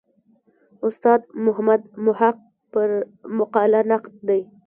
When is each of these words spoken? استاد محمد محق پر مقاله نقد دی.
استاد 0.87 1.19
محمد 1.45 1.81
محق 2.05 2.37
پر 2.71 2.89
مقاله 3.37 3.79
نقد 3.91 4.13
دی. 4.27 4.41